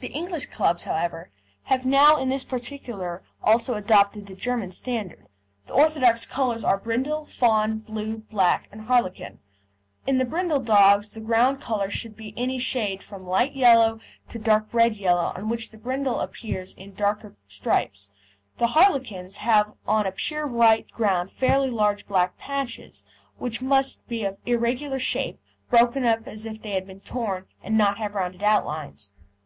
[0.00, 1.30] The English clubs, however,
[1.64, 5.26] have now in this particular also adopted the German standard.
[5.66, 9.40] The orthodox colours are brindle, fawn, blue, black, and harlequin.
[10.06, 13.98] In the brindle dogs the ground colour should be any shade from light yellow
[14.28, 18.10] to dark red yellow on which the brindle appears in darker stripes.
[18.58, 23.02] The harlequins have on a pure white ground fairly large black patches,
[23.38, 25.40] which must be of irregular shape,
[25.70, 29.10] broken up as if they had been torn, and not have rounded outlines.